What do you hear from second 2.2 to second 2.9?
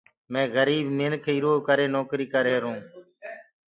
ڪريهرونٚ۔